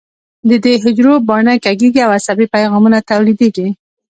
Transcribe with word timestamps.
د 0.49 0.51
دې 0.63 0.73
حجرو 0.83 1.13
باڼه 1.27 1.53
کږېږي 1.65 2.01
او 2.03 2.11
عصبي 2.17 2.45
پیغامونه 2.55 2.97
تولیدېږي. 3.09 3.67